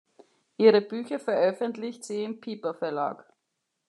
Ihre 0.57 0.81
Bücher 0.81 1.19
veröffentlicht 1.19 2.03
sie 2.03 2.23
im 2.23 2.41
Piper 2.41 2.73
Verlag. 2.73 3.23